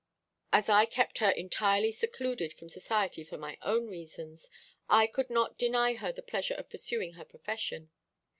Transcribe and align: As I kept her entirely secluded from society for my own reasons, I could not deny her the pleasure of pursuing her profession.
As 0.51 0.67
I 0.67 0.87
kept 0.87 1.19
her 1.19 1.29
entirely 1.29 1.91
secluded 1.91 2.53
from 2.55 2.69
society 2.69 3.23
for 3.23 3.37
my 3.37 3.59
own 3.61 3.85
reasons, 3.87 4.49
I 4.89 5.05
could 5.05 5.29
not 5.29 5.59
deny 5.59 5.93
her 5.93 6.11
the 6.11 6.23
pleasure 6.23 6.55
of 6.55 6.71
pursuing 6.71 7.13
her 7.13 7.23
profession. 7.25 7.91